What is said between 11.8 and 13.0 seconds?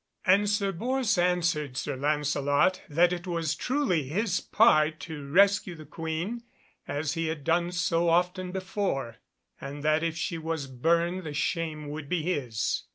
would be his.